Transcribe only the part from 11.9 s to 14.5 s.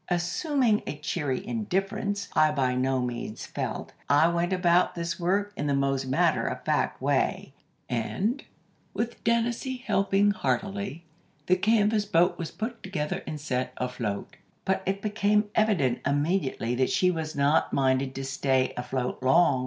boat was put together and set afloat.